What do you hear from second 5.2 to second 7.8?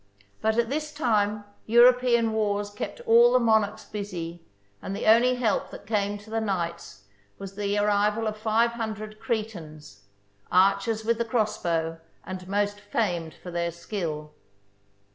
help that came to the knights was the